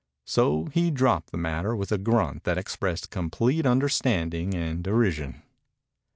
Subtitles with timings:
[0.25, 5.43] So he dropped the matter with a grunt that expressed complete understanding and derision.